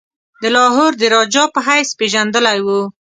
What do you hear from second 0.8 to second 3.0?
د راجا په حیث پيژندلی وو.